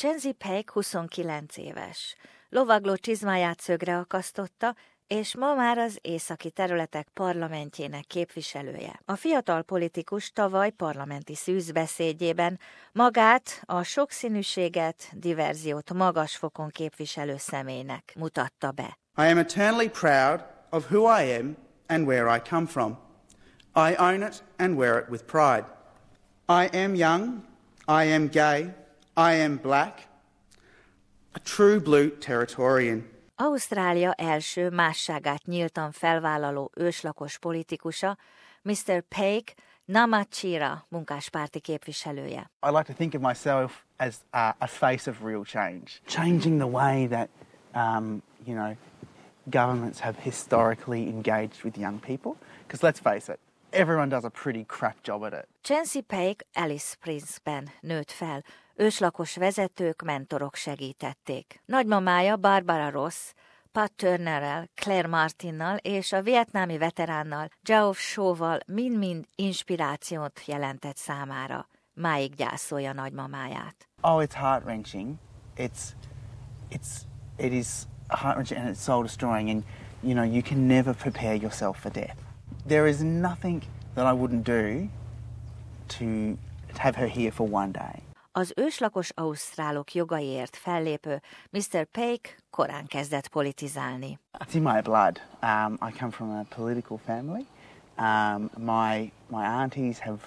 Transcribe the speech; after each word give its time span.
Chenzi 0.00 0.32
Peik 0.32 0.70
29 0.70 1.56
éves. 1.56 2.16
Lovagló 2.48 2.96
csizmáját 2.96 3.60
szögre 3.60 3.96
akasztotta, 3.96 4.74
és 5.06 5.36
ma 5.36 5.54
már 5.54 5.78
az 5.78 5.98
északi 6.02 6.50
területek 6.50 7.08
parlamentjének 7.14 8.04
képviselője. 8.06 9.00
A 9.04 9.16
fiatal 9.16 9.62
politikus 9.62 10.30
tavaly 10.30 10.70
parlamenti 10.70 11.34
szűzbeszédjében 11.34 12.58
magát 12.92 13.62
a 13.64 13.82
sokszínűséget, 13.82 15.08
diverziót 15.12 15.92
magas 15.92 16.36
fokon 16.36 16.68
képviselő 16.68 17.36
személynek 17.36 18.12
mutatta 18.16 18.70
be. 18.70 18.98
I 19.16 19.30
am 19.30 19.38
eternally 19.38 19.88
proud 19.88 20.44
of 20.70 20.90
who 20.90 21.20
I 21.20 21.36
am 21.38 21.56
and 21.86 22.06
where 22.06 22.36
I 22.36 22.40
come 22.50 22.66
from. 22.66 22.98
I 23.74 23.94
own 23.96 24.22
it 24.22 24.44
and 24.56 24.76
wear 24.76 24.98
it 24.98 25.08
with 25.08 25.24
pride. 25.24 25.66
I 26.48 26.76
am 26.76 26.94
young, 26.94 27.44
I 27.86 28.12
am 28.12 28.28
gay, 28.28 28.86
I 29.18 29.32
am 29.32 29.56
black, 29.56 30.06
a 31.34 31.40
true 31.40 31.80
blue 31.80 32.10
Territorian. 32.10 33.08
Ausztrália 33.36 34.12
első 34.12 34.68
másságát 34.70 35.44
nyíltan 35.44 35.92
felvállaló 35.92 36.70
őslakos 36.74 37.38
politikusa, 37.38 38.16
Mr. 38.62 39.00
Paik 39.00 39.54
Namachira 39.84 40.84
munkáspárti 40.88 41.60
képviselője. 41.60 42.50
I 42.66 42.70
like 42.70 42.82
to 42.82 42.92
think 42.92 43.14
of 43.14 43.20
myself 43.20 43.84
as 43.96 44.14
uh, 44.34 44.50
a 44.58 44.66
face 44.66 45.10
of 45.10 45.22
real 45.22 45.44
change, 45.44 45.90
changing 46.06 46.58
the 46.58 46.70
way 46.70 47.06
that 47.06 47.28
um, 47.74 48.22
you 48.44 48.56
know 48.56 48.76
governments 49.50 50.00
have 50.00 50.18
historically 50.22 51.08
engaged 51.08 51.62
with 51.64 51.76
young 51.76 52.00
people. 52.00 52.36
Because 52.66 52.86
let's 52.86 53.00
face 53.00 53.32
it, 53.32 53.38
everyone 53.70 54.08
does 54.08 54.24
a 54.24 54.30
pretty 54.30 54.64
crap 54.64 55.02
job 55.02 55.24
at 55.24 55.32
it. 55.32 55.48
Chancy 55.62 56.02
Paik 56.02 56.46
Alice 56.54 56.94
Prince-ben 57.00 57.68
nőtt 57.80 58.10
fel, 58.10 58.44
őslakos 58.78 59.36
vezetők, 59.36 60.02
mentorok 60.02 60.54
segítették. 60.54 61.62
Nagymamája 61.64 62.36
Barbara 62.36 62.90
Ross, 62.90 63.32
Pat 63.72 63.92
Turnerrel, 63.92 64.68
Claire 64.74 65.08
Martinnal 65.08 65.76
és 65.76 66.12
a 66.12 66.22
vietnámi 66.22 66.78
veteránnal 66.78 67.48
Geoff 67.62 67.98
Shaw-val 67.98 68.58
mind-mind 68.66 69.24
inspirációt 69.34 70.40
jelentett 70.46 70.96
számára. 70.96 71.68
Máig 71.94 72.34
gyászolja 72.34 72.92
nagymamáját. 72.92 73.88
Oh, 74.00 74.22
it's 74.22 74.34
heart-wrenching. 74.34 75.14
It's, 75.56 75.80
it's, 76.70 77.02
it 77.36 77.52
is 77.52 77.68
heart-wrenching 78.08 78.60
and 78.60 78.74
it's 78.74 78.82
soul-destroying 78.82 79.50
and, 79.50 79.64
you 80.02 80.14
know, 80.14 80.24
you 80.24 80.42
can 80.42 80.66
never 80.66 80.94
prepare 80.94 81.34
yourself 81.34 81.80
for 81.80 81.92
death. 81.92 82.16
There 82.66 82.88
is 82.88 83.00
nothing 83.00 83.62
that 83.94 84.14
I 84.14 84.18
wouldn't 84.20 84.44
do 84.44 84.88
to 85.88 86.38
have 86.78 86.96
her 86.96 87.08
here 87.08 87.30
for 87.30 87.48
one 87.48 87.72
day. 87.72 88.07
Az 88.38 88.52
őslakos 88.56 89.10
ausztrálok 89.14 89.94
jogaiért 89.94 90.56
fellépő 90.56 91.22
Mr. 91.50 91.84
Paik 91.84 92.36
korán 92.50 92.86
kezdett 92.86 93.28
politizálni. 93.28 94.18
It's 94.38 94.54
in 94.54 94.62
my 94.62 94.80
blood. 94.80 95.20
Um, 95.42 95.78
I 95.88 95.98
come 95.98 96.10
from 96.10 96.30
a 96.30 96.44
political 96.54 96.98
family. 97.04 97.46
Um, 97.96 98.50
my, 98.56 99.12
my 99.28 99.44
aunties 99.44 99.98
have, 99.98 100.20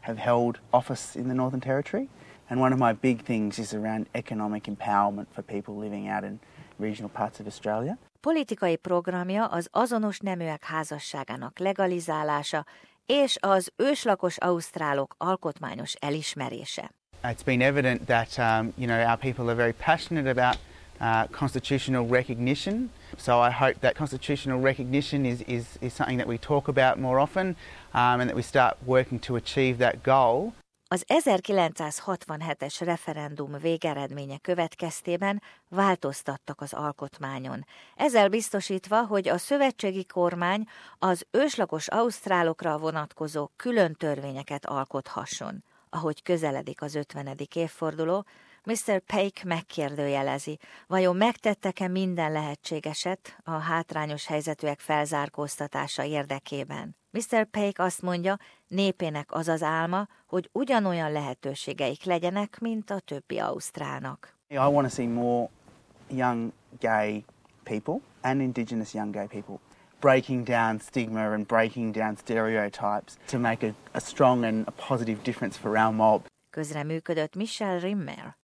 have 0.00 0.18
held 0.20 0.60
office 0.70 1.18
in 1.18 1.24
the 1.24 1.34
Northern 1.34 1.60
Territory, 1.60 2.08
and 2.48 2.60
one 2.60 2.72
of 2.74 2.80
my 2.80 2.92
big 3.00 3.22
things 3.22 3.58
is 3.58 3.72
around 3.72 4.06
economic 4.12 4.64
empowerment 4.66 5.26
for 5.32 5.42
people 5.42 5.74
living 5.84 6.08
out 6.08 6.24
in 6.24 6.40
regional 6.78 7.10
parts 7.14 7.40
of 7.40 7.46
Australia. 7.46 7.98
Politikai 8.20 8.76
programja 8.76 9.46
az 9.46 9.68
azonos 9.70 10.18
neműek 10.18 10.64
házasságának 10.64 11.58
legalizálása 11.58 12.64
és 13.06 13.36
az 13.40 13.72
őslakos 13.76 14.38
ausztrálok 14.38 15.14
alkotmányos 15.18 15.94
elismerése. 15.94 16.90
It's 17.24 17.42
been 17.42 17.62
evident 17.62 18.06
that 18.06 18.38
um, 18.38 18.74
you 18.76 18.86
know 18.86 19.00
our 19.00 19.16
people 19.16 19.50
are 19.50 19.54
very 19.54 19.72
passionate 19.72 20.26
about 20.26 20.56
uh, 21.00 21.26
constitutional 21.28 22.06
recognition. 22.06 22.90
So 23.16 23.40
I 23.40 23.50
hope 23.50 23.80
that 23.80 23.94
constitutional 23.94 24.60
recognition 24.60 25.24
is, 25.24 25.40
is, 25.46 25.78
is 25.80 25.92
something 25.94 26.18
that 26.18 26.26
we 26.26 26.38
talk 26.38 26.68
about 26.68 26.98
more 26.98 27.18
often 27.18 27.56
um, 27.94 28.20
and 28.20 28.28
that 28.28 28.36
we 28.36 28.42
start 28.42 28.76
working 28.84 29.18
to 29.20 29.36
achieve 29.36 29.78
that 29.78 30.02
goal. 30.02 30.52
Az 30.88 31.04
1967-es 31.08 32.80
referendum 32.80 33.58
végeredménye 33.60 34.38
következtében 34.38 35.42
változtattak 35.68 36.60
az 36.60 36.72
alkotmányon, 36.72 37.66
ezzel 37.96 38.28
biztosítva, 38.28 39.06
hogy 39.06 39.28
a 39.28 39.38
szövetségi 39.38 40.04
kormány 40.04 40.66
az 40.98 41.26
őslakos 41.30 41.88
ausztrálokra 41.88 42.78
vonatkozó 42.78 43.50
külön 43.56 43.94
törvényeket 43.94 44.66
alkothasson 44.66 45.64
ahogy 45.94 46.22
közeledik 46.22 46.82
az 46.82 46.94
50. 46.94 47.36
évforduló, 47.54 48.24
Mr. 48.64 48.98
Paik 48.98 49.44
megkérdőjelezi, 49.44 50.58
vajon 50.86 51.16
megtettek-e 51.16 51.88
minden 51.88 52.32
lehetségeset 52.32 53.36
a 53.44 53.50
hátrányos 53.50 54.26
helyzetűek 54.26 54.80
felzárkóztatása 54.80 56.04
érdekében. 56.04 56.96
Mr. 57.10 57.44
Paik 57.44 57.78
azt 57.78 58.02
mondja, 58.02 58.36
népének 58.66 59.32
az 59.32 59.48
az 59.48 59.62
álma, 59.62 60.06
hogy 60.26 60.48
ugyanolyan 60.52 61.12
lehetőségeik 61.12 62.04
legyenek, 62.04 62.58
mint 62.60 62.90
a 62.90 62.98
többi 62.98 63.38
ausztrálnak. 63.38 64.36
I 64.48 64.56
want 64.56 64.88
to 64.88 64.94
see 64.94 65.06
more 65.06 65.48
young 66.10 66.52
gay 66.80 67.24
people 67.62 68.00
and 68.20 68.40
indigenous 68.40 68.94
young 68.94 69.14
gay 69.14 69.26
people 69.26 69.58
breaking 70.04 70.44
down 70.44 70.78
stigma 70.80 71.32
and 71.32 71.46
breaking 71.48 71.92
down 71.92 72.14
stereotypes 72.16 73.16
to 73.26 73.38
make 73.38 73.62
a, 73.62 73.74
a 73.94 74.00
strong 74.00 74.44
and 74.44 74.68
a 74.68 74.70
positive 74.70 75.22
difference 75.22 75.56
for 75.56 75.78
our 75.78 75.92
mob. 75.92 76.26
Közreműködött 76.50 77.34
Michelle 77.34 77.78
Rimmer, 77.78 78.32